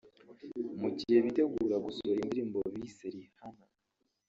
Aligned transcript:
Mu 0.79 0.89
gihe 0.97 1.17
bitegura 1.25 1.75
gusohora 1.85 2.19
indirimbo 2.21 2.59
bise 2.75 3.05
‘Rihanna’ 3.13 3.65